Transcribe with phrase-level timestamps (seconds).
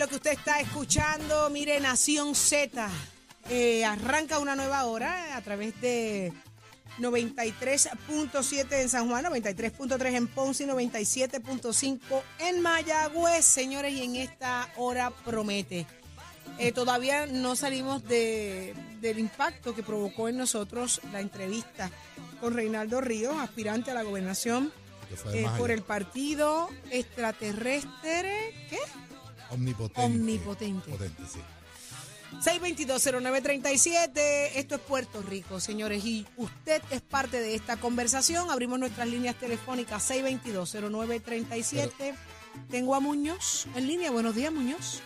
[0.00, 1.50] lo que usted está escuchando.
[1.50, 2.88] Mire, Nación Z
[3.50, 6.32] eh, arranca una nueva hora a través de
[6.98, 12.00] 93.7 en San Juan, 93.3 en Ponce y 97.5
[12.38, 15.86] en Mayagüez, señores, y en esta hora promete.
[16.56, 21.90] Eh, todavía no salimos de, del impacto que provocó en nosotros la entrevista
[22.40, 24.72] con Reinaldo Ríos, aspirante a la gobernación
[25.34, 28.54] eh, por el partido extraterrestre.
[28.70, 28.78] ¿Qué?
[29.50, 30.00] Omnipotente.
[30.02, 30.90] Omnipotente.
[30.90, 31.40] Potente, sí.
[32.38, 38.50] 6220937, esto es Puerto Rico, señores, y usted es parte de esta conversación.
[38.50, 42.14] Abrimos nuestras líneas telefónicas 6220937.
[42.70, 44.10] Tengo a Muñoz en línea.
[44.10, 45.02] Buenos días, Muñoz.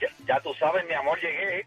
[0.00, 1.66] Ya, ya tú sabes, mi amor, llegué.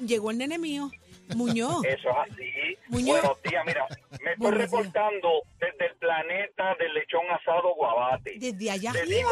[0.00, 0.90] Llegó el nene mío.
[1.34, 1.84] Muñoz.
[1.86, 2.76] Eso es así.
[2.88, 3.20] Muñoz.
[3.20, 3.86] Buenos días, mira,
[4.22, 4.54] me estoy días.
[4.58, 8.36] reportando desde el planeta del lechón asado Guabate.
[8.38, 9.06] Desde allá arriba.
[9.06, 9.30] digo,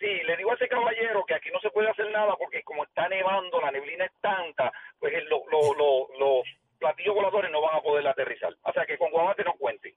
[0.00, 2.82] sí, le digo a ese caballero que aquí no se puede hacer nada porque como
[2.84, 6.44] está nevando, la neblina es tanta, pues el- lo- lo- lo- los
[6.78, 8.56] platillos voladores no van a poder aterrizar.
[8.62, 9.94] O sea que con Guabate no cuente.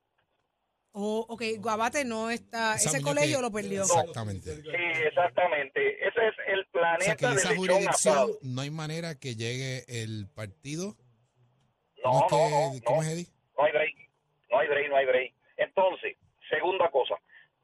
[0.96, 2.76] Oh, ok, Guabate no está.
[2.76, 3.82] Esa ese colegio lo perdió.
[3.82, 4.58] Exactamente.
[4.58, 4.70] Sí,
[5.08, 6.08] exactamente.
[6.08, 9.86] Ese es el O planeta sea que en esa jurisdicción no hay manera que llegue
[9.88, 10.96] el partido.
[12.04, 13.08] No, ¿Cómo es, no, no, ¿cómo no.
[13.08, 13.28] es, Eddie?
[13.58, 13.96] No hay break,
[14.52, 15.34] no hay break, no hay break.
[15.58, 16.18] Entonces,
[16.50, 17.16] segunda cosa,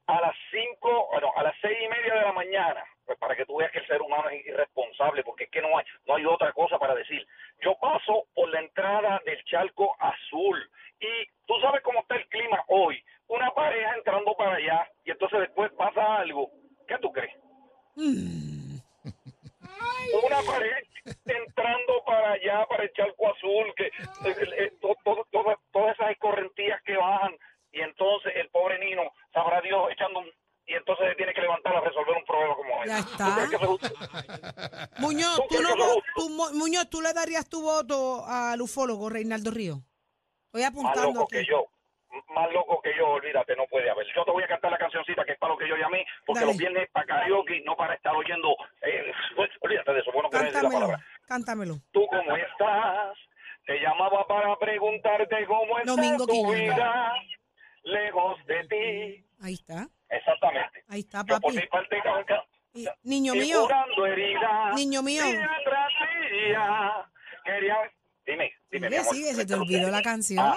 [0.10, 3.46] a las cinco, bueno, a las seis y media de la mañana, pues para que
[3.46, 6.26] tú veas que el ser humano es irresponsable, porque es que no hay, no hay
[6.26, 7.26] otra cosa para decir.
[7.62, 10.58] Yo paso por la entrada del charco azul
[11.00, 13.04] y tú sabes cómo está el clima hoy.
[13.28, 16.50] Una pareja entrando para allá y entonces después pasa algo.
[16.88, 17.34] ¿Qué tú crees?
[20.24, 20.80] Una pareja
[21.26, 23.92] entrando para allá, para el charco azul, que eh,
[24.58, 27.38] eh, to- to- to- todas esas escorrentías que bajan,
[27.72, 30.32] y entonces el pobre Nino, sabrá Dios, echando un...
[30.66, 32.88] Y entonces se tiene que levantar a resolver un problema como ese.
[32.90, 34.90] Ya ¿Tú está.
[35.00, 39.82] Muñoz, ¿Tú no, Muñoz, ¿tú le darías tu voto al ufólogo Reinaldo Río?
[40.48, 41.38] Estoy Más apuntando loco aquí.
[41.38, 41.66] que yo.
[42.34, 44.06] Más loco que yo, olvídate, no puede haber.
[44.16, 46.40] Yo te voy a cantar la cancioncita que es para lo que yo llamé, porque
[46.42, 46.52] Dale.
[46.54, 48.50] los viernes para karaoke, no para estar oyendo.
[48.82, 51.06] eh, pues, olvídate de eso, bueno decir la Cántamelo, palabra.
[51.28, 51.76] cántamelo.
[51.92, 53.16] ¿Tú cómo estás?
[53.68, 57.14] Te llamaba para preguntarte cómo está Domingo tu vida
[57.84, 59.26] lejos de ti.
[59.42, 60.84] Ahí está, Exactamente.
[60.88, 61.58] ahí está, Yo por papi.
[61.58, 62.02] mi parte
[62.80, 63.68] Y- niño y mío,
[64.06, 64.76] heridas.
[64.76, 65.24] Niño mío.
[66.32, 67.06] Día.
[67.44, 67.76] Quería...
[68.26, 70.40] Dime, dime, mi sigue, se te olvidó la canción.
[70.46, 70.56] Ah,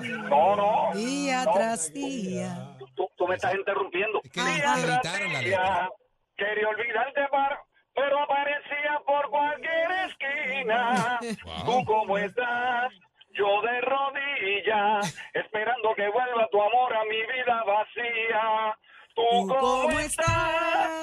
[0.00, 0.90] no, no.
[0.94, 1.52] Día no.
[1.52, 2.76] tras día.
[2.96, 4.20] Tú, tú- me estás interrumpiendo.
[4.24, 5.40] Es que Día tras día.
[5.42, 5.90] letra.
[6.36, 7.62] Quería olvidarte, para,
[7.94, 11.20] pero aparecía por cualquier esquina.
[11.44, 11.64] Wow.
[11.66, 12.90] ¿Tú cómo estás?
[13.32, 18.76] Yo de rodillas, esperando que vuelva tu amor a mi vida vacía.
[19.14, 20.99] ¿Tú, ¿Tú cómo, cómo estás?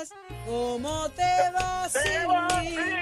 [0.47, 2.27] ¿Cómo te vas sin mí?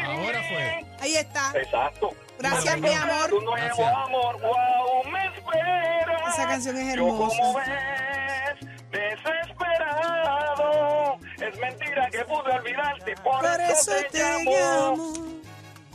[0.04, 0.86] Ahora fue.
[1.00, 1.52] Ahí está.
[1.56, 2.10] Exacto.
[2.40, 3.30] Gracias, mi amor.
[3.32, 3.94] nuevo Gracias.
[3.96, 6.24] amor, wow, me espera.
[6.34, 7.60] Esa canción es Yo como hermosa.
[7.60, 8.60] ves,
[8.92, 11.20] desesperado.
[11.40, 14.52] Es mentira que pude olvidarte, por, Por eso te llamo.
[14.52, 15.14] llamo.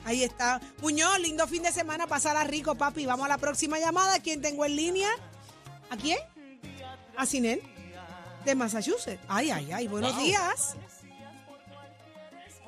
[0.07, 0.61] Ahí está.
[0.81, 2.07] Muñoz, lindo fin de semana.
[2.07, 3.05] Pasará rico, papi.
[3.07, 4.19] Vamos a la próxima llamada.
[4.21, 5.11] ¿Quién tengo en línea?
[5.91, 6.19] ¿A quién?
[7.17, 7.63] ¿A Sinel?
[8.45, 9.23] De Massachusetts.
[9.29, 9.89] Ay, ay, ay.
[9.89, 10.25] Buenos Wow.
[10.25, 10.77] días.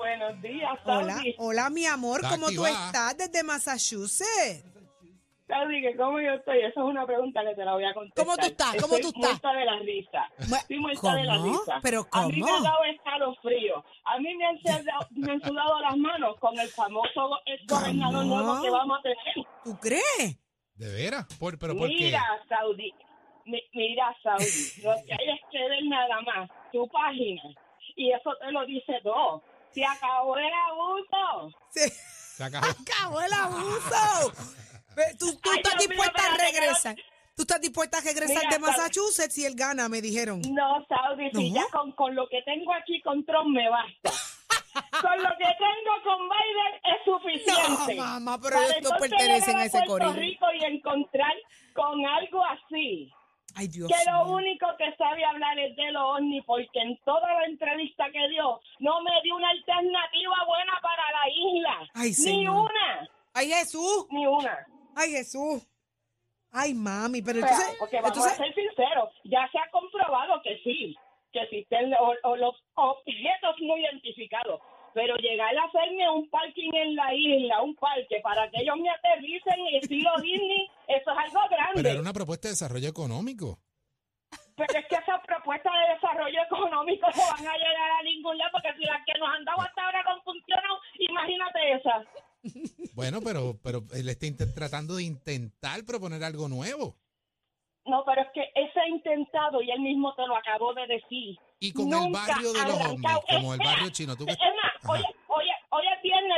[0.02, 1.34] Buenos días, Hola, Saudi.
[1.38, 2.16] hola, mi amor.
[2.24, 2.86] Está ¿Cómo tú activada.
[2.86, 4.64] estás desde Massachusetts?
[5.46, 8.24] Saudi, que cómo yo estoy, eso es una pregunta que te la voy a contestar.
[8.24, 8.74] ¿Cómo tú estás?
[8.82, 9.30] ¿Cómo Estoy tú estás?
[9.42, 10.30] muerta de la risa.
[10.38, 11.52] Estoy muerta de la ¿Cómo?
[11.52, 11.78] risa.
[11.82, 12.56] ¿Pero A mí me cómo?
[12.56, 13.84] han dado escalofrío.
[14.04, 17.38] A mí me han, sudado, me han sudado las manos con el famoso
[17.68, 18.34] gobernador ¿Cómo?
[18.42, 19.46] nuevo que vamos a tener.
[19.62, 20.36] ¿Tú crees?
[20.74, 21.26] ¿De veras?
[21.38, 21.94] ¿Por, ¿Pero por qué?
[21.94, 22.92] Mira, Saudi.
[23.44, 24.82] mi- mira, Saudi.
[24.82, 27.42] Lo que hay es que ver nada más tu página.
[27.94, 29.42] Y eso te lo dice todo.
[29.74, 31.56] Se acabó el abuso.
[31.70, 32.66] Se Se acabó.
[32.90, 34.32] acabó el abuso.
[35.18, 36.96] ¿Tú, tú Ay, estás Dios mío, dispuesta a regresar?
[37.34, 38.58] ¿Tú estás dispuesta a regresar Mira, de.
[38.58, 39.88] Massachusetts si él gana?
[39.88, 40.42] Me dijeron.
[40.52, 41.56] No, Saudi, si ¿No?
[41.62, 44.10] ya con, con lo que tengo aquí con Trump me basta.
[45.00, 47.94] con lo que tengo con Biden es suficiente.
[47.96, 50.12] No, mamá, pero Para ellos no entonces pertenecen a ese Puerto corillo.
[50.20, 51.32] Rico y encontrar
[51.74, 53.10] con algo así.
[53.54, 57.32] Ay, Dios que lo único que sabe hablar es de lo OVNI, porque en toda
[57.34, 61.90] la entrevista que dio, no me dio una alternativa buena para la isla.
[61.94, 64.06] Ay, ni una, Ay, Jesús.
[64.10, 64.66] ni una.
[64.94, 65.66] Ay, Jesús.
[66.50, 67.76] Ay, mami, pero Pero, entonces...
[67.78, 70.94] porque vamos entonces a ser sinceros, ya se ha comprobado que sí,
[71.32, 74.60] que existen o, o los objetos no identificados.
[74.94, 78.90] Pero llegar a hacerme un parking en la isla, un parque, para que ellos me
[78.90, 81.41] aterricen y estilo Disney, eso es algo
[81.72, 81.82] grande.
[81.82, 83.58] Pero era una propuesta de desarrollo económico.
[84.56, 88.50] Pero es que esas propuestas de desarrollo económico no van a llegar a ningún lado,
[88.52, 90.42] porque si las que nos han dado hasta ahora con Punta
[91.72, 92.04] esa.
[92.94, 96.96] Bueno, pero, pero él está tratando de intentar proponer algo nuevo.
[97.84, 101.36] No, pero es que ese ha intentado y él mismo te lo acabó de decir.
[101.58, 104.16] Y con el barrio de los ovnis, como el barrio chino.
[104.16, 105.02] ¿tú qué- Es más, hoy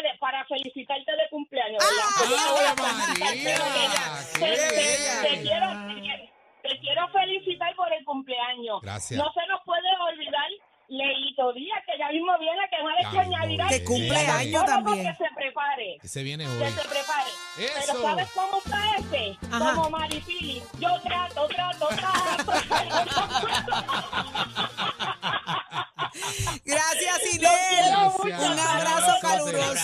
[0.03, 1.83] de- para felicitarte de cumpleaños.
[1.83, 2.15] ¡Ah!
[2.19, 3.45] Porque no voy a ¡Ave felicitar, María!
[3.45, 4.03] pero mira,
[4.35, 5.23] ¡Qué te- te- bella!
[5.23, 5.95] te quiero-
[6.65, 8.81] Te quiero felicitar por el cumpleaños.
[8.81, 9.19] Gracias.
[9.23, 10.49] No se nos puede olvidar
[10.89, 13.69] Leito Díaz, que ya mismo viene, que no le hecho algo.
[13.69, 14.31] Que cumple viene.
[14.31, 15.07] años Solo también.
[15.07, 15.97] Que se prepare.
[16.03, 16.71] Ese viene Que hoy.
[16.73, 17.31] se prepare.
[17.59, 17.75] Eso.
[17.87, 19.37] Pero ¿sabes cómo está ese?
[19.51, 19.75] Ajá.
[19.75, 20.63] Como Maripili.
[20.79, 22.53] Yo trato, trato, trato.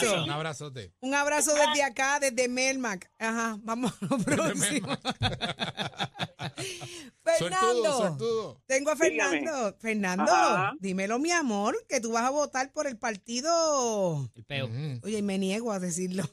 [0.00, 0.24] caluroso.
[0.24, 0.92] Un abrazote.
[1.00, 3.10] Un abrazo desde acá, desde Melmac.
[3.18, 4.88] Ajá, vamos a lo próximo.
[7.24, 7.92] Fernando.
[7.92, 8.62] sortudo.
[8.66, 9.30] Tengo a Dígame.
[9.40, 9.76] Fernando.
[9.78, 10.72] Fernando, Ajá.
[10.80, 14.28] dímelo, mi amor, que tú vas a votar por el partido.
[14.34, 14.66] El peo.
[14.66, 16.24] Ujú, Oye, y me niego a decirlo.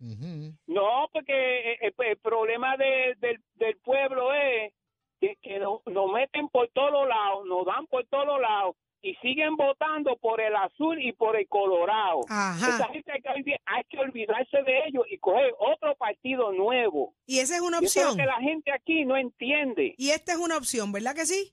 [0.00, 4.72] No, porque eh, eh, el problema de- del, del pueblo es
[5.20, 9.56] que, que nos, nos meten por todos lados, nos dan por todos lados y siguen
[9.56, 12.20] votando por el azul y por el colorado.
[12.28, 12.68] Ajá.
[12.76, 17.14] Esa gente hay que, hay que olvidarse de ellos y coger otro partido nuevo.
[17.26, 18.16] Y esa es una Y eso es lo opción.
[18.24, 19.94] que la gente aquí no entiende.
[19.98, 21.52] Y esta es una opción, ¿verdad que sí?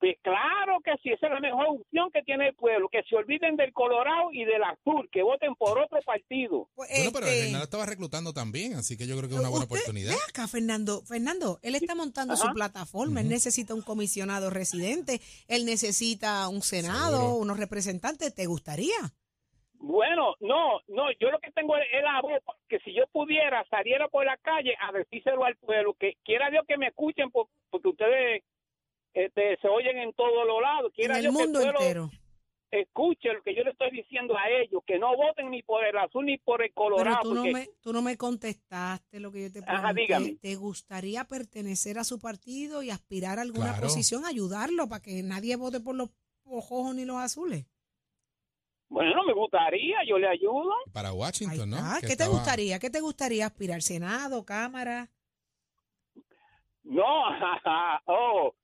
[0.00, 3.14] Pues claro que sí, esa es la mejor opción que tiene el pueblo, que se
[3.16, 6.70] olviden del colorado y del azul, que voten por otro partido.
[6.74, 9.50] Pues, Bueno, pero este, Fernando estaba reclutando también, así que yo creo que es una
[9.50, 10.12] buena oportunidad.
[10.12, 11.02] Ve acá, Fernando.
[11.02, 13.20] Fernando, él está montando su plataforma.
[13.20, 15.20] Él necesita un comisionado residente.
[15.48, 17.34] Él necesita un senado, Seguro.
[17.36, 18.34] unos representantes.
[18.34, 18.96] ¿Te gustaría?
[19.74, 24.08] Bueno, no, no, yo lo que tengo es la voz, que si yo pudiera, saliera
[24.08, 27.88] por la calle a decírselo al pueblo, que quiera Dios que me escuchen, por- porque
[27.88, 28.42] ustedes
[29.14, 32.10] este, se oyen en todos los lados, En quiera que el mundo pueblo entero.
[32.70, 35.96] escuche lo que yo le estoy diciendo a ellos, que no voten ni por el
[35.98, 39.42] azul ni por el Pero colorado, tú no, me, tú no me contestaste lo que
[39.42, 40.00] yo te Ajá, pregunté.
[40.02, 40.36] dígame.
[40.40, 43.82] ¿Te gustaría pertenecer a su partido y aspirar a alguna Claro.
[43.82, 46.10] posición, ayudarlo para que nadie vote por los
[46.44, 47.66] rojos ni los azules?
[48.92, 50.72] bueno, me gustaría, yo le ayudo.
[50.92, 51.76] Para Washington, ¿no?
[52.00, 52.78] Que ¿Qué te estaba- gustaría?
[52.80, 53.82] ¿Qué te gustaría aspirar?
[53.82, 55.08] ¿Senado, Cámara?
[56.82, 57.04] No,
[58.06, 58.54] oh,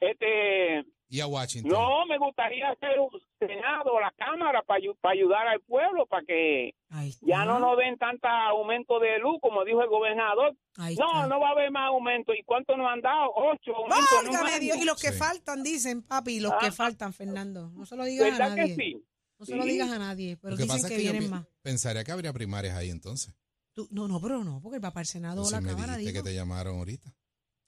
[0.00, 1.70] este, Y a Washington.
[1.72, 4.80] no, me gustaría hacer un senado, la cámara, para
[5.12, 6.74] ayudar al pueblo, para que
[7.22, 10.56] ya no nos den tanta aumento de luz, como dijo el gobernador.
[10.98, 12.32] No, no va a haber más aumento.
[12.34, 13.30] ¿Y cuánto nos han dado?
[13.34, 14.60] Ocho aumentos.
[14.60, 14.76] Dios.
[14.78, 15.18] Y los que Sí.
[15.18, 16.72] faltan, dicen, papi, los que Ah.
[16.72, 17.70] faltan, Fernando.
[17.70, 18.74] No se lo digas a ¿Verdad que nadie.
[18.76, 19.04] sí?
[19.38, 21.12] No se lo digas a nadie, pero Lo que dicen pasa que, es que yo
[21.12, 21.46] vienen más.
[21.62, 23.34] pensaría que habría primarias ahí entonces.
[23.72, 26.12] Tú- no, no, pero no, porque va para el Senado o la Cámara, digo.
[26.12, 27.14] que te llamaron ahorita.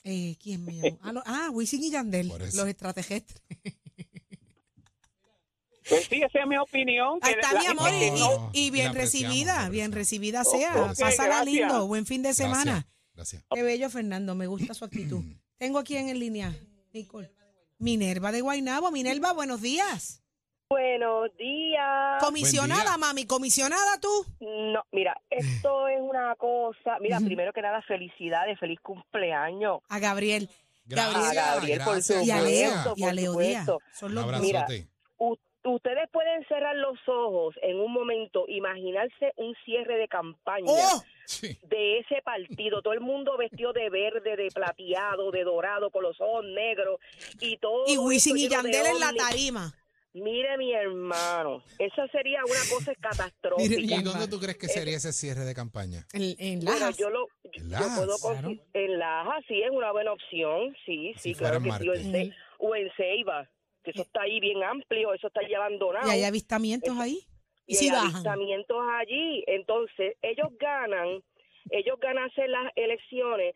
[0.04, 0.98] Eh, ¿Quién me llamó?
[1.02, 3.40] Ah, lo- ah, Wisin y Yandel, los extraterrestres.
[5.88, 7.18] Pues sí, esa es mi opinión.
[7.20, 10.72] que Ahí está mi amor, y, no- bien recibida, bien recibida sea.
[10.74, 11.44] Pásala gracias.
[11.46, 12.86] lindo, buen fin de semana.
[13.14, 13.44] Gracias.
[13.52, 15.22] Qué bello, Fernando, me gusta su actitud.
[15.58, 16.56] Tengo aquí en línea,
[16.92, 17.30] Nicole.
[17.78, 18.90] Minerva de Guainabo.
[18.92, 20.21] Minerva, buenos días.
[20.72, 22.16] Buenos días.
[22.24, 22.96] Comisionada, día.
[22.96, 24.08] mami, comisionada tú.
[24.40, 26.96] No, mira, esto es una cosa.
[26.98, 29.80] Mira, primero que nada, felicidades, feliz cumpleaños.
[29.90, 30.48] A Gabriel.
[30.86, 31.30] Gracias.
[31.30, 33.66] A Gabriel, por gracias, Y a Leo, y a por Leo Díaz.
[33.66, 33.78] supuesto.
[33.92, 34.24] Son los.
[35.18, 41.02] U- ustedes pueden cerrar los ojos en un momento, imaginarse un cierre de campaña ¡Oh!
[41.26, 41.58] Sí.
[41.68, 42.80] de ese partido.
[42.80, 46.98] Todo el mundo vestido de verde, de plateado, de dorado, con los ojos negros
[47.40, 47.84] y todo.
[47.86, 49.18] Y Wisin y Yandel en la ovni.
[49.18, 49.74] tarima.
[50.14, 53.80] Mire, mi hermano, eso sería una cosa catastrófica.
[53.80, 56.06] ¿Y dónde tú crees que sería ese cierre de campaña?
[56.12, 56.98] En, en Bueno, Lajas.
[56.98, 58.56] yo lo En yo puedo Lajas, consi- claro.
[58.74, 61.94] en Laja sí es una buena opción, sí, Si sí, claro que en sí, o
[61.94, 62.24] en, Marte.
[62.28, 63.48] Ce- o en Ceiba,
[63.82, 66.06] que eso está ahí bien amplio, eso está ahí abandonado.
[66.06, 67.20] Y hay avistamientos ahí.
[67.66, 68.10] Y y si hay bajan.
[68.10, 71.22] avistamientos allí, entonces ellos ganan,
[71.70, 73.54] ellos ganan hacer las elecciones.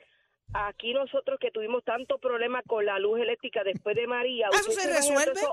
[0.54, 4.70] Aquí nosotros que tuvimos tanto problema con la luz eléctrica después de María, Ah, ¿Eso
[4.70, 5.40] ¿ustedes se resuelve?
[5.40, 5.52] eso-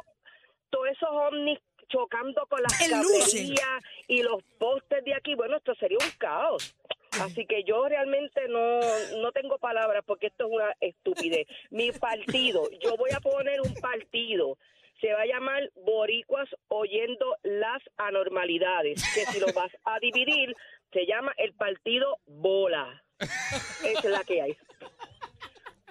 [0.73, 5.99] Todos esos ovnis chocando con las cablerías y los postes de aquí, bueno, esto sería
[6.01, 6.75] un caos.
[7.21, 8.79] Así que yo realmente no,
[9.21, 11.45] no tengo palabras porque esto es una estupidez.
[11.69, 14.57] Mi partido, yo voy a poner un partido,
[14.99, 20.55] se va a llamar Boricuas Oyendo las Anormalidades, que si lo vas a dividir,
[20.91, 23.03] se llama el partido Bola.
[23.19, 24.57] Esa es la que hay.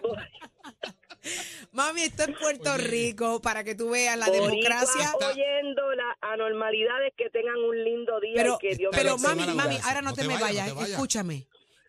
[1.72, 2.84] Mami, esto es Puerto Oye.
[2.86, 5.12] Rico para que tú veas la Boricuas democracia.
[5.26, 9.76] oyendo las anormalidades, que tengan un lindo día Pero, y que Dios pero mami, mami,
[9.82, 10.90] ahora no, te, me vayas, no te vayas.
[10.90, 11.46] escúchame.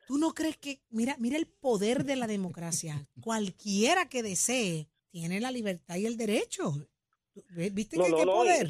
[0.07, 3.07] ¿Tú no crees que, mira, mira el poder de la democracia?
[3.21, 6.73] Cualquiera que desee tiene la libertad y el derecho.
[7.49, 8.67] ¿Viste No, que no, qué no, poder?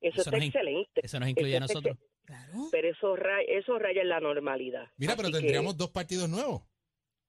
[0.00, 1.00] Eso, Eso está excelente.
[1.02, 1.96] Eso nos incluye a Eso nosotros.
[2.24, 2.68] Claro.
[2.70, 4.86] pero eso, ra- eso raya en la normalidad.
[4.98, 6.62] Mira, pero que, tendríamos dos partidos nuevos.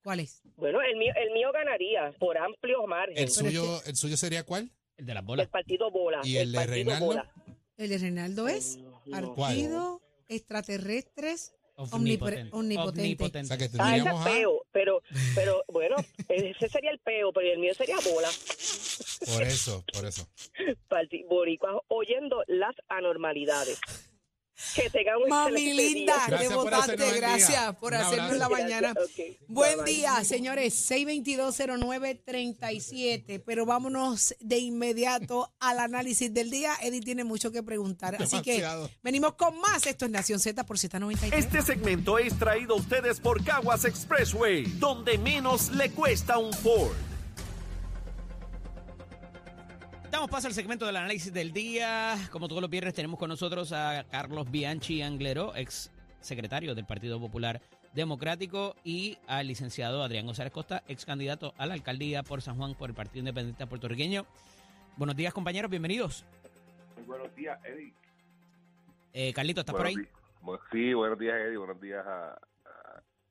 [0.04, 0.42] ¿Cuál es?
[0.56, 3.18] bueno, el mío, el mío ganaría por amplio margen.
[3.18, 4.72] El suyo, el suyo sería cuál?
[4.98, 5.48] El de las El bolas.
[5.50, 6.22] partido bola.
[6.24, 7.06] ¿Y el de partido Reinaldo?
[7.06, 7.34] bola.
[7.78, 9.36] El de Reinaldo es No.
[9.36, 11.54] partido extraterrestres
[11.92, 12.50] Omnipotente.
[12.52, 13.40] omnipotente.
[13.40, 14.24] O sea, que Ah, ese es a...
[14.26, 15.02] peo, pero,
[15.34, 15.96] pero bueno,
[16.28, 18.28] ese sería el peo, pero el mío sería bola.
[19.34, 20.28] Por eso, por eso.
[21.30, 23.80] Boricuas oyendo las anormalidades.
[24.76, 24.92] Que
[25.24, 25.74] un Mami día.
[25.74, 26.98] linda, que Gracias por votaste.
[26.98, 27.14] día.
[27.16, 28.94] Gracias por hacernos la mañana.
[29.48, 29.94] Buen Bye, bye.
[29.94, 30.92] día, señores.
[30.92, 33.42] 6220937.
[33.46, 36.74] Pero vámonos de inmediato al análisis del día.
[36.82, 38.22] Eddie tiene mucho que preguntar.
[38.22, 38.66] Así que
[39.02, 39.86] venimos con más.
[39.88, 41.34] Esto es Nación Z por Z93.
[41.34, 46.96] Este segmento es traído a ustedes por Caguas Expressway, donde menos le cuesta un Ford.
[50.12, 52.16] Damos paso al segmento del análisis del día.
[52.32, 57.20] Como todos los viernes tenemos con nosotros a Carlos Bianchi Anglero, ex secretario del Partido
[57.20, 57.62] Popular
[57.94, 62.74] Democrático, y al licenciado Adrián González Costa, ex candidato a la alcaldía por San Juan
[62.74, 64.26] por el Partido Independiente Puertorriqueño.
[64.98, 66.26] Buenos días, compañeros, bienvenidos.
[66.96, 67.94] Muy buenos días, Eddie.
[69.14, 69.96] Eh, Carlito, ¿estás por ahí?
[70.72, 71.58] Sí, buenos días, Eddie.
[71.58, 72.40] Buenos días a,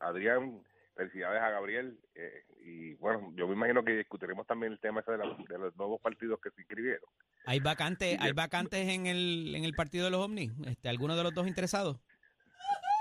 [0.00, 0.62] a Adrián.
[0.98, 1.96] Felicidades a Gabriel.
[2.16, 5.58] eh, y bueno, yo me imagino que discutiremos también el tema ese de, la- de
[5.58, 7.08] los nuevos partidos que se inscribieron.
[7.46, 10.50] Hay vacantes, hay vacantes en el, en el partido de los ovnis.
[10.66, 11.98] Este, ¿Alguno de los dos interesados?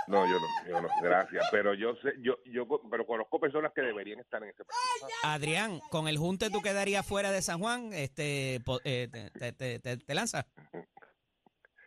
[0.07, 1.43] No, yo no, yo no, gracias.
[1.51, 5.09] Pero yo sé, yo, yo, pero conozco personas que deberían estar en ese partido.
[5.23, 9.97] Adrián, con el junte tú quedarías fuera de San Juan, este, eh, te, te, te-
[9.97, 10.45] te- lanzas.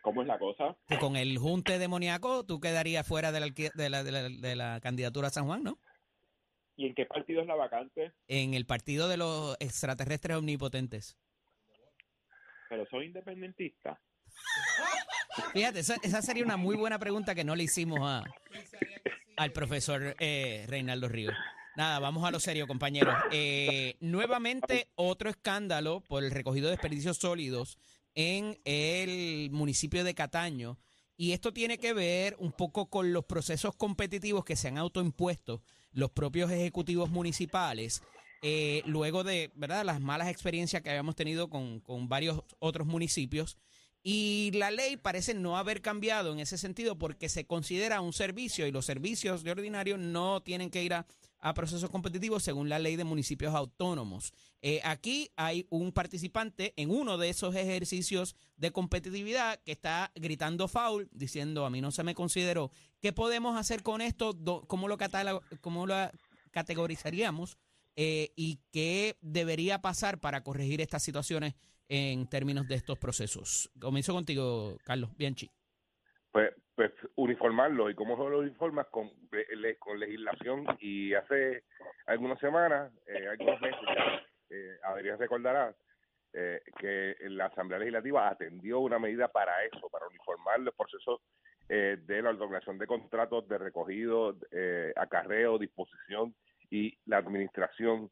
[0.03, 0.77] ¿Cómo es la cosa?
[0.89, 4.57] Que con el junte demoníaco tú quedarías fuera de la, de la, de la, de
[4.57, 5.79] la candidatura a San Juan, ¿no?
[6.81, 8.15] ¿Y en qué partido es la vacante?
[8.27, 11.19] En el partido de los extraterrestres omnipotentes.
[12.71, 13.99] Pero son independentistas.
[15.53, 18.25] Fíjate, esa, esa sería una muy buena pregunta que no le hicimos a,
[19.37, 21.35] al profesor eh, Reinaldo Ríos.
[21.77, 23.15] Nada, vamos a lo serio, compañeros.
[23.31, 27.77] Eh, nuevamente otro escándalo por el recogido de desperdicios sólidos
[28.15, 30.79] en el municipio de Cataño.
[31.19, 35.63] Y esto tiene que ver un poco con los procesos competitivos que se han autoimpuesto
[35.93, 38.03] los propios ejecutivos municipales,
[38.43, 39.85] eh, luego de ¿verdad?
[39.85, 43.59] las malas experiencias que habíamos tenido con, con varios otros municipios.
[44.03, 48.67] Y la ley parece no haber cambiado en ese sentido porque se considera un servicio
[48.67, 51.07] y los servicios de ordinario no tienen que ir a,
[51.41, 54.33] a procesos competitivos según la ley de municipios autónomos.
[54.63, 60.69] Eh, aquí hay un participante en uno de esos ejercicios de competitividad que está gritando
[60.69, 62.71] foul, diciendo a mí no se me consideró.
[63.01, 64.37] ¿Qué podemos hacer con esto?
[64.67, 64.99] ¿Cómo lo,
[65.61, 65.95] cómo lo
[66.51, 67.57] categorizaríamos?
[67.97, 71.55] Eh, ¿Y qué debería pasar para corregir estas situaciones
[71.89, 73.71] en términos de estos procesos?
[73.81, 75.51] Comienzo contigo, Carlos Bianchi.
[76.31, 77.91] Pues, pues uniformarlo.
[77.91, 78.87] ¿Y cómo lo uniformas?
[78.87, 79.11] Con,
[79.79, 80.65] con legislación.
[80.79, 81.65] Y hace
[82.07, 83.81] algunas semanas, eh, algunos meses,
[84.49, 85.75] eh, Adrián recordará
[86.33, 91.21] eh, que la Asamblea Legislativa atendió una medida para eso, para uniformar los procesos
[91.69, 96.35] eh, de la otorgación de contratos de recogido, eh, acarreo, disposición
[96.71, 98.11] y la administración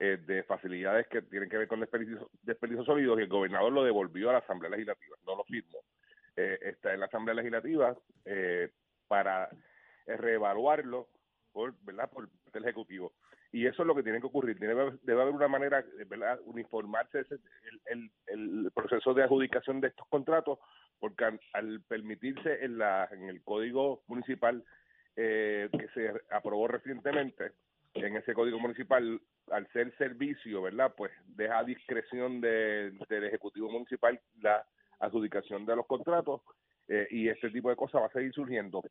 [0.00, 3.84] eh, de facilidades que tienen que ver con desperdicios, desperdicios sólidos y el gobernador lo
[3.84, 5.78] devolvió a la Asamblea Legislativa, no lo firmó.
[6.40, 8.70] Eh, está en la Asamblea Legislativa eh,
[9.08, 9.48] para
[10.06, 11.08] reevaluarlo
[11.52, 12.08] por, ¿verdad?
[12.10, 13.12] por el Ejecutivo.
[13.50, 14.58] Y eso es lo que tiene que ocurrir.
[14.58, 16.38] Debe, debe haber una manera, ¿verdad?
[16.44, 17.40] Uniformarse ese-
[17.86, 20.58] el, el, el proceso de adjudicación de estos contratos,
[21.00, 24.62] porque al, al permitirse en, la, en el Código Municipal
[25.16, 27.52] eh, que se aprobó recientemente,
[27.94, 30.92] en ese Código Municipal, al ser servicio, ¿verdad?
[30.96, 34.64] Pues deja a discreción de- del Ejecutivo Municipal la
[35.00, 36.40] adjudicación de los contratos
[36.88, 38.82] eh, y este tipo de cosas va a seguir surgiendo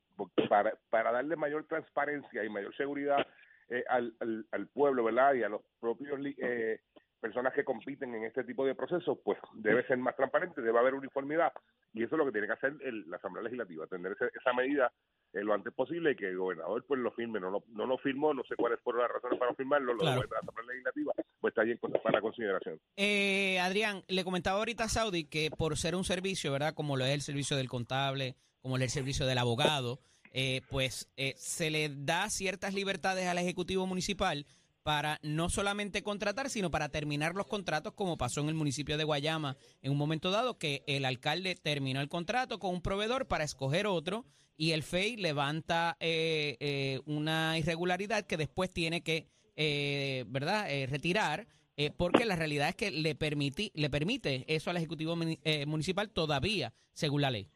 [0.49, 3.25] para, para darle mayor transparencia y mayor seguridad
[3.69, 4.13] eh, al,
[4.51, 5.33] al, pueblo, ¿verdad?
[5.33, 6.79] Y a los propios eh,
[7.19, 10.93] personas que compiten en este tipo de procesos, pues debe ser más transparente, debe haber
[10.93, 11.51] uniformidad
[11.93, 14.53] y eso es lo que tiene que hacer el- la Asamblea Legislativa, tener ese- esa
[14.53, 14.91] medida
[15.33, 17.97] eh, lo antes posible y que el gobernador pues lo firme, no lo, no lo
[17.97, 20.21] firmó, no sé cuáles fueron las razones para firmarlo, lo Claro.
[20.21, 22.79] a la Asamblea Legislativa, pues está bien con- para consideración.
[22.95, 26.73] Eh, Adrián, le comentaba ahorita a Saudi que por ser un servicio, ¿verdad?
[26.73, 29.99] Como lo es el servicio del contable, como lo es el servicio del abogado,
[30.31, 34.45] eh, pues eh, se le da ciertas libertades al Ejecutivo Municipal
[34.87, 39.03] para no solamente contratar, sino para terminar los contratos, como pasó en el municipio de
[39.03, 43.43] Guayama en un momento dado, que el alcalde terminó el contrato con un proveedor para
[43.43, 44.23] escoger otro
[44.55, 49.27] y el FEI levanta eh, eh, una irregularidad que después tiene que,
[49.57, 51.47] eh, ¿verdad?, Eh, retirar.
[51.75, 56.09] eh, porque la realidad es que le, permiti- le permite eso al Ejecutivo muni- Municipal
[56.11, 57.49] todavía, según la ley.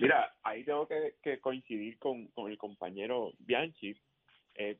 [0.00, 3.94] Mira, ahí tengo que, que coincidir con, con el compañero Bianchi.
[4.54, 4.78] Eh,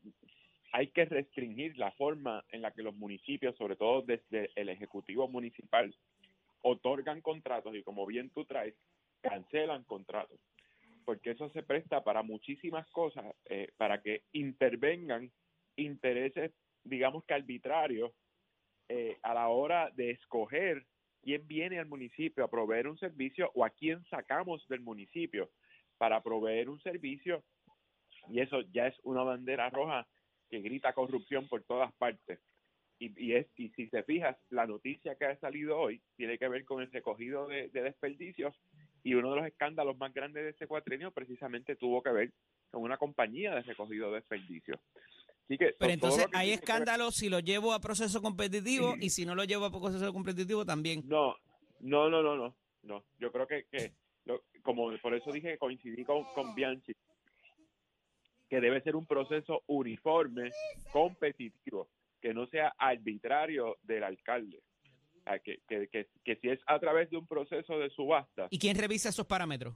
[0.71, 5.27] hay que restringir la forma en la que los municipios, sobre todo desde el Ejecutivo
[5.27, 5.95] Municipal,
[6.61, 8.75] otorgan contratos y como bien tú traes,
[9.21, 10.39] cancelan contratos.
[11.05, 15.31] Porque eso se presta para muchísimas cosas, eh, para que intervengan
[15.77, 16.51] intereses,
[16.83, 18.11] digamos que arbitrarios,
[18.89, 20.85] eh, a la hora de escoger
[21.21, 25.49] quién viene al municipio a proveer un servicio o a quién sacamos del municipio
[25.97, 27.43] para proveer un servicio.
[28.29, 30.07] Y eso ya es una bandera roja
[30.49, 32.39] que grita corrupción por todas partes.
[32.99, 36.47] Y, y, es, y si te fijas, la noticia que ha salido hoy tiene que
[36.47, 38.55] ver con el recogido de, de desperdicios
[39.03, 42.31] y uno de los escándalos más grandes de este cuatrenio precisamente tuvo que ver
[42.71, 44.79] con una compañía de recogido de desperdicios.
[45.45, 49.25] Así que, Pero entonces que hay escándalos si lo llevo a proceso competitivo y si
[49.25, 51.03] no lo llevo a proceso competitivo también.
[51.05, 51.35] No,
[51.81, 53.03] no, no, no, no, no.
[53.19, 53.93] Yo creo que, que
[54.25, 56.93] lo- como por eso dije que coincidí con, con Bianchi,
[58.49, 60.51] que debe ser un proceso uniforme,
[60.91, 61.89] competitivo,
[62.21, 64.61] que no sea arbitrario del alcalde.
[65.23, 68.59] Sea, que, que, que, que si es a través de un proceso de subasta, ¿Y
[68.59, 69.75] quién revisa esos parámetros?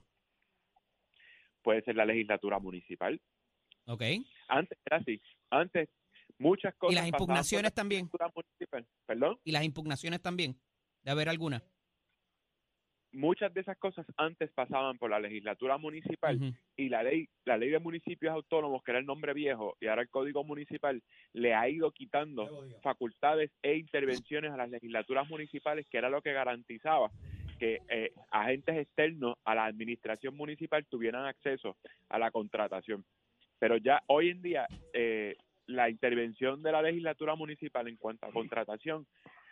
[1.62, 3.20] puede ser la legislatura municipal.
[3.86, 4.02] Ok.
[4.48, 5.20] Antes era así.
[5.50, 5.88] Antes
[6.38, 6.92] muchas cosas.
[6.92, 8.10] ¿Y las impugnaciones también?
[9.06, 9.38] ¿Perdón?
[9.44, 10.60] ¿Y las impugnaciones también?
[11.02, 11.62] ¿De haber alguna?
[13.12, 16.38] Muchas de esas cosas antes pasaban por la legislatura municipal
[16.76, 20.02] y la ley la ley de municipios autónomos que era el nombre viejo y ahora
[20.02, 21.02] el código municipal
[21.34, 22.48] le ha ido quitando
[22.82, 27.10] facultades e intervenciones a las legislaturas municipales que era lo que garantizaba
[27.58, 31.76] que eh, agentes externos a la administración municipal tuvieran acceso
[32.08, 33.04] a la contratación.
[33.58, 38.32] Pero ya hoy en día eh, la intervención de la legislatura municipal en cuanto a
[38.32, 39.06] contratación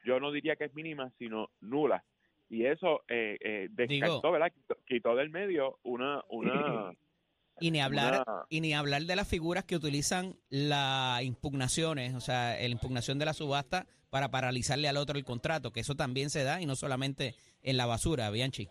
[0.05, 2.03] yo no diría que es mínima sino nula
[2.51, 4.53] y eso eh, eh, descartó, Digo- ¿verdad?
[4.53, 6.93] Quitó, quitó del medio una una
[7.63, 12.21] Y ni hablar, Una- y ni hablar de las figuras que utilizan las impugnaciones, o
[12.21, 16.31] sea, la impugnación de la subasta para paralizarle al otro el contrato, que eso también
[16.31, 18.69] se da y no solamente en la basura, Bianchi.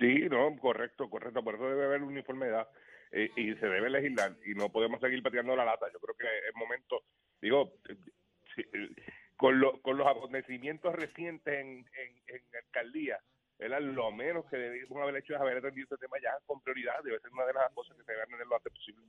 [0.00, 1.44] Sí, no, correcto, correcto.
[1.44, 2.66] Por eso debe haber uniformidad
[3.12, 5.86] eh, y se debe legislar y no podemos seguir pateando la lata.
[5.92, 7.02] Yo creo que es momento,
[7.40, 7.72] digo,
[9.36, 13.18] con, lo- con los acontecimientos recientes en, en, en alcaldía,
[13.58, 17.02] era lo menos que debíamos haber hecho es haber atendido este tema ya con prioridad.
[17.02, 19.02] Debe ser una de las cosas que se deben tener lo antes posible.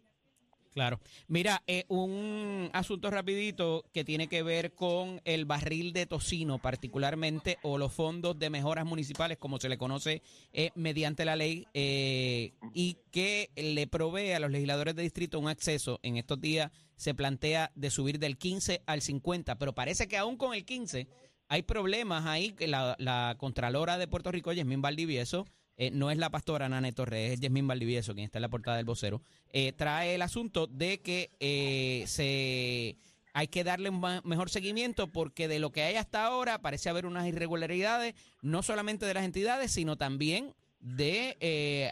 [0.78, 1.00] Claro.
[1.28, 7.58] Mira, eh, un asunto rapidito que tiene que ver con el barril de tocino particularmente
[7.63, 10.22] o los fondos de mejoras municipales como se le conoce
[10.54, 15.48] eh, mediante la ley eh, y que le provee a los legisladores de distrito un
[15.48, 16.00] acceso.
[16.04, 20.38] En estos días se plantea de subir del 15 al 50, pero parece que aún
[20.38, 21.08] con el 15
[21.48, 26.30] hay problemas ahí la, la Contralora de Puerto Rico, Yasmín Valdivieso, eh, no es la
[26.30, 29.22] pastora Nane Torres, es Yasmín Valdivieso, quien está en la portada del vocero,
[29.54, 32.98] eh, trae el asunto de que eh, se
[33.34, 37.06] hay que darle un mejor seguimiento porque de lo que hay hasta ahora parece haber
[37.06, 41.92] unas irregularidades, no solamente de las entidades, sino también de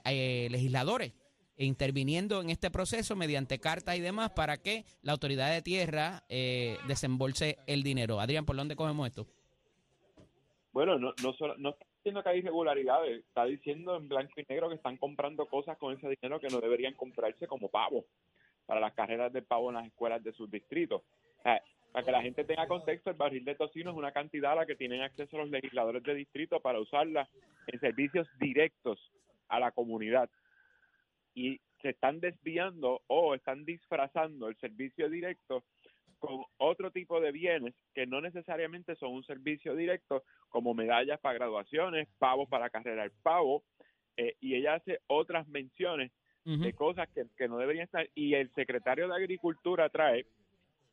[0.50, 1.14] legisladores
[1.58, 6.24] interviniendo en este proceso mediante cartas y demás para que la autoridad de tierra
[6.88, 8.20] desembolse el dinero.
[8.20, 9.28] Adrián, ¿por dónde cogemos esto?
[10.72, 14.70] Bueno, no, no, solo- no diciendo que hay irregularidades, está diciendo en blanco y negro
[14.70, 18.06] que están comprando cosas con ese dinero que no deberían comprarse como pavo
[18.68, 21.02] para las carreras de pavo en las escuelas de sus distritos.
[21.44, 24.66] Para que la gente tenga contexto, el barril de tocino es una cantidad a la
[24.68, 27.28] que tienen acceso los legisladores de distrito para usarla
[27.66, 29.00] en servicios directos
[29.48, 30.30] a la comunidad.
[31.34, 35.64] Y se están desviando o están disfrazando el servicio directo
[36.20, 41.36] con otro tipo de bienes que no necesariamente son un servicio directo, como medallas para
[41.36, 43.64] graduaciones, pavos para carrera al pavo,
[44.18, 46.12] eh, y ella hace otras menciones
[46.46, 50.28] de cosas que, que no deberían estar, y el secretario de Agricultura trae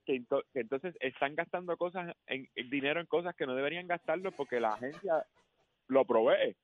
[0.06, 3.86] que, ento- que entonces están gastando cosas en, en dinero en cosas que no deberían
[3.86, 5.26] gastarlo porque la agencia
[5.88, 6.56] lo provee.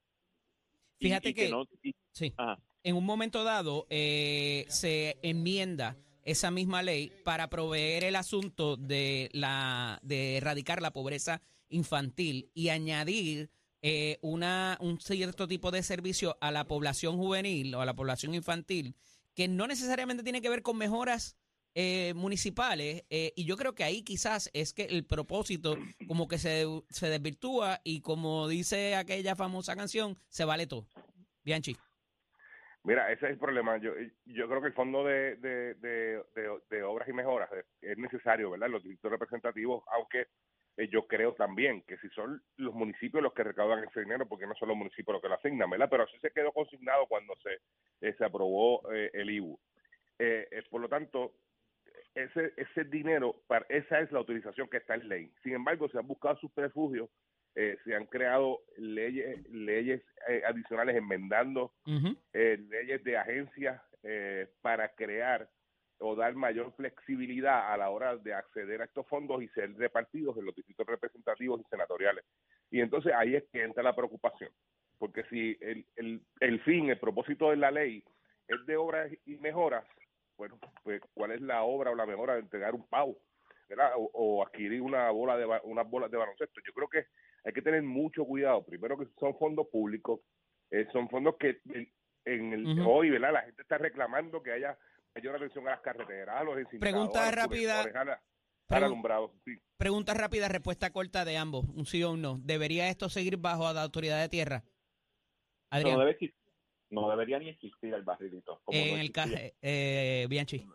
[0.99, 2.33] Fíjate y que- no- y- Sí.
[2.35, 2.57] ajá.
[2.83, 5.95] En un momento dado eh, se enmienda
[6.31, 12.69] esa misma ley para proveer el asunto de la de erradicar la pobreza infantil y
[12.69, 13.49] añadir
[13.81, 18.35] eh, una un cierto tipo de servicio a la población juvenil o a la población
[18.35, 18.95] infantil
[19.33, 21.35] que no necesariamente tiene que ver con mejoras
[21.73, 26.37] eh, municipales eh, y yo creo que ahí quizás es que el propósito como que
[26.37, 30.87] se, se desvirtúa y como dice aquella famosa canción se vale todo.
[31.43, 31.77] Bianchi.
[32.83, 33.77] Mira, ese es el problema.
[33.77, 33.91] Yo,
[34.25, 37.49] yo creo que el fondo de, de, de, de- de obras y mejoras
[37.81, 38.69] es necesario, ¿verdad?
[38.69, 40.27] Los distritos representativos, aunque
[40.77, 44.47] eh, yo creo también que si son los municipios los que recaudan ese dinero, porque
[44.47, 45.89] no son los municipios los que lo asignan, ¿verdad?
[45.89, 47.55] Pero así se quedó consignado cuando se,
[48.07, 49.59] eh, se aprobó eh, el IBU.
[50.19, 51.33] Eh, por lo tanto,
[52.15, 55.33] ese, ese dinero, para, esa es la utilización que está en ley.
[55.43, 57.09] Sin embargo, se han buscado sus refugios,
[57.59, 61.73] eh, se han creado leyes, leyes eh, adicionales enmendando
[62.31, 65.49] eh, leyes de agencias eh, para crear
[65.99, 70.37] o dar mayor flexibilidad a la hora de acceder a estos fondos y ser repartidos
[70.37, 72.23] en los distritos representativos y senatoriales.
[72.71, 74.51] Y entonces ahí es que entra la preocupación,
[74.97, 78.01] porque si el, el, el fin, el propósito de la ley
[78.47, 79.83] es de obras y mejoras,
[80.37, 83.17] bueno, pues ¿cuál es la obra o la mejora de entregar un pavo?
[83.67, 83.91] ¿verdad?
[83.97, 86.59] O, o adquirir una bola de unas bolas de baloncesto.
[86.65, 87.05] Yo creo que
[87.43, 88.65] hay que tener mucho cuidado.
[88.65, 90.21] Primero que son fondos públicos,
[90.71, 91.91] eh, son fondos que en,
[92.25, 93.33] en el, hoy, ¿verdad?
[93.33, 94.77] La gente está reclamando que haya
[95.15, 97.81] mayor atención a las carreteras, a los Pregunta rápida.
[97.81, 98.19] al, al
[98.67, 99.33] Pregun- alumbrado.
[99.45, 99.57] Sí.
[99.77, 102.37] Pregunta rápida, respuesta corta de ambos, un sí o un no.
[102.43, 104.63] ¿Debería esto seguir bajo la autoridad de tierra?
[105.71, 106.35] Adrián, No, debe existir-
[106.91, 108.61] no debería ni existir el barrilito.
[108.65, 110.65] como no en el caso, eh, Bianchi.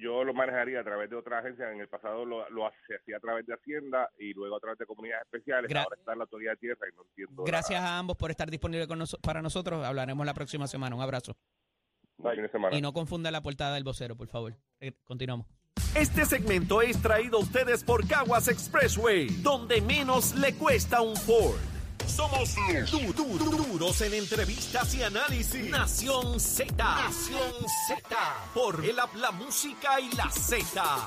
[0.00, 1.70] Yo lo manejaría a través de otra agencia.
[1.72, 4.86] En el pasado lo, lo hacía a través de Hacienda y luego a través de
[4.86, 5.70] comunidades especiales.
[5.70, 7.44] Gra- Ahora está en la autoridad de tierra y no entiendo.
[7.44, 9.84] Gracias a ambos por estar disponibles con noso- para nosotros.
[9.84, 10.94] Hablaremos la próxima semana.
[10.96, 11.36] Un abrazo.
[12.50, 12.76] Semana.
[12.76, 14.54] Y no confunda la portada del vocero, por favor.
[14.80, 15.46] Eh, Continuamos.
[15.94, 21.58] Este segmento es traído a ustedes por Caguas Expressway, donde menos le cuesta un Ford.
[22.08, 22.54] Somos
[22.90, 25.70] du- du- du- duros en entrevistas y análisis.
[25.70, 26.72] Nación Z.
[26.76, 27.52] Nación
[27.86, 28.00] Z.
[28.54, 31.06] Por el app, la música y la Z.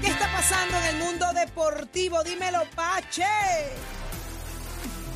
[0.00, 2.22] ¿Qué está pasando en el mundo deportivo?
[2.22, 3.24] Dímelo, Pache.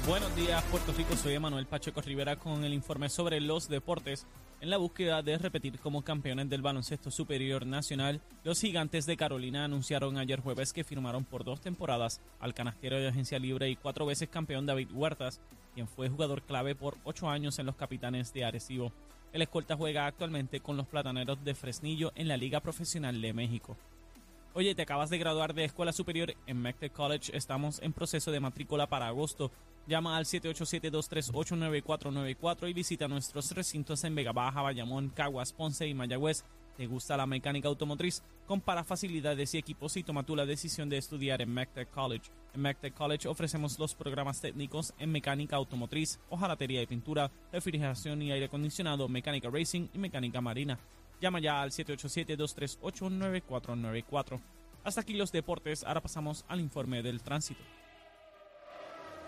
[0.05, 1.15] Buenos días, Puerto Rico.
[1.15, 4.27] Soy Emanuel Pacheco Rivera con el informe sobre los deportes.
[4.61, 9.65] En la búsqueda de repetir como campeones del baloncesto superior nacional, los gigantes de Carolina
[9.65, 14.05] anunciaron ayer jueves que firmaron por dos temporadas al canastero de agencia libre y cuatro
[14.05, 15.41] veces campeón David Huertas,
[15.73, 18.93] quien fue jugador clave por ocho años en los capitanes de Arecibo.
[19.33, 23.77] El escolta juega actualmente con los plataneros de Fresnillo en la Liga Profesional de México.
[24.55, 27.35] Oye, te acabas de graduar de escuela superior en MECTEC College.
[27.35, 29.51] Estamos en proceso de matrícula para agosto.
[29.87, 36.45] Llama al 787-238-9494 y visita nuestros recintos en Vega Baja, Bayamón, Caguas, Ponce y Mayagüez.
[36.77, 38.23] ¿Te gusta la mecánica automotriz?
[38.47, 42.31] Compara facilidades y equipos y toma tú la decisión de estudiar en MECTEC College.
[42.55, 48.33] En MECTEC College ofrecemos los programas técnicos en mecánica automotriz, hojalatería y pintura, refrigeración y
[48.33, 50.79] aire acondicionado, mecánica racing y mecánica marina.
[51.21, 54.41] Llama ya al 787-238-9494.
[54.85, 57.61] Hasta aquí los deportes, ahora pasamos al informe del tránsito.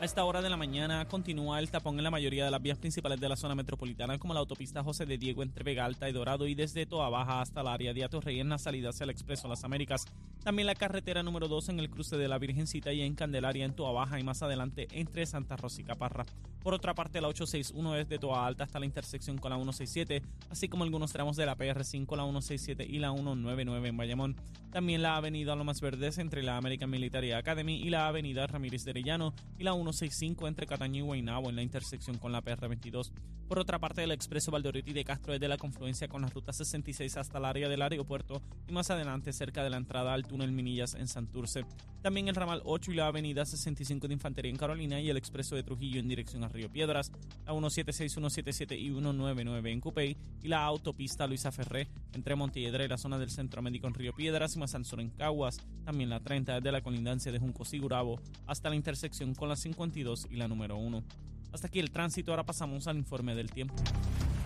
[0.01, 2.77] A esta hora de la mañana continúa el tapón en la mayoría de las vías
[2.77, 6.13] principales de la zona metropolitana, como la autopista José de Diego entre Vega Alta y
[6.13, 9.11] Dorado y desde Toa Baja hasta el área de Atorrey en la salida hacia el
[9.11, 10.07] Expreso Las Américas.
[10.45, 13.75] También la carretera número 2 en el cruce de la Virgencita y en Candelaria en
[13.75, 16.27] Toa Baja y más adelante entre Santa Rosa y Caparra.
[16.61, 20.23] Por otra parte, la 861 es de Toa Alta hasta la intersección con la 167,
[20.51, 24.37] así como algunos tramos de la PR5, la 167 y la 199 en Bayamón.
[24.71, 28.91] También la avenida Lomas Verdes entre la American Military Academy y la avenida Ramírez de
[28.91, 33.13] Arellano y la 165 entre Cataño y Guaynabo en la intersección con la PR22.
[33.47, 36.53] Por otra parte, el expreso Valdoriotti de Castro es de la confluencia con la ruta
[36.53, 40.51] 66 hasta el área del aeropuerto y más adelante cerca de la entrada al túnel
[40.51, 41.65] Minillas en Santurce.
[42.03, 45.55] También el ramal 8 y la avenida 65 de Infantería en Carolina y el expreso
[45.55, 47.13] de Trujillo en dirección a Río Piedras,
[47.47, 52.89] la 176, 177 y 199 en Cupey y la autopista Luisa Ferré entre Montiedra y
[52.89, 56.55] la zona del Centro Médico en Río Piedras y Mazansor en Caguas, también la 30
[56.57, 60.49] desde la colindancia de Juncos y Gurabo hasta la intersección con la 52 y la
[60.49, 61.05] número 1.
[61.53, 63.77] Hasta aquí el tránsito, ahora pasamos al informe del tiempo.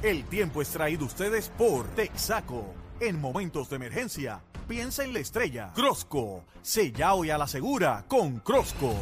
[0.02, 2.74] El tiempo es traído ustedes por Texaco.
[3.00, 5.72] En momentos de emergencia, piensa en la estrella.
[5.74, 8.94] Crosco, sella hoy a la segura con Crosco.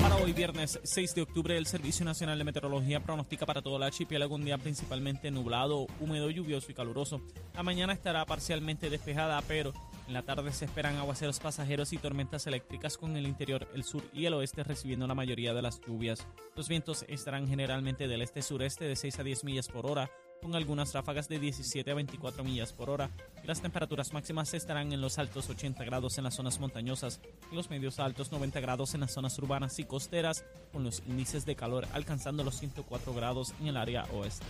[0.00, 3.82] Para hoy viernes 6 de octubre el Servicio Nacional de Meteorología pronostica para todo el
[3.82, 7.20] archipiélago un día principalmente nublado, húmedo, lluvioso y caluroso.
[7.54, 9.72] La mañana estará parcialmente despejada, pero
[10.08, 14.02] en la tarde se esperan aguaceros pasajeros y tormentas eléctricas con el interior, el sur
[14.12, 16.26] y el oeste recibiendo la mayoría de las lluvias.
[16.56, 20.10] Los vientos estarán generalmente del este-sureste de 6 a 10 millas por hora,
[20.42, 23.10] con algunas ráfagas de 17 a 24 millas por hora.
[23.42, 27.54] Y las temperaturas máximas estarán en los altos 80 grados en las zonas montañosas y
[27.54, 31.56] los medios altos 90 grados en las zonas urbanas y costeras, con los índices de
[31.56, 34.44] calor alcanzando los 104 grados en el área oeste.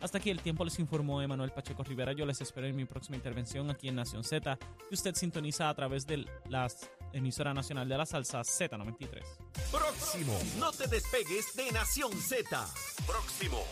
[0.00, 2.12] Hasta aquí el tiempo les informó Emanuel Pacheco Rivera.
[2.12, 4.56] Yo les espero en mi próxima intervención aquí en Nación Z,
[4.88, 9.22] que usted sintoniza a través de las emisora nacional de la salsa Z93.
[9.70, 12.68] Próximo, no te despegues de Nación Z.
[13.06, 13.62] Próximo.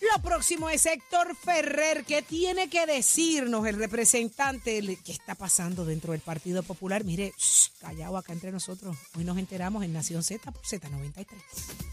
[0.00, 6.12] Lo próximo es Héctor Ferrer, que tiene que decirnos el representante qué está pasando dentro
[6.12, 7.04] del Partido Popular.
[7.04, 8.96] Mire, shh, callado acá entre nosotros.
[9.16, 11.26] Hoy nos enteramos en Nación Z por Z93.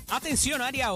[0.10, 0.92] Atención, área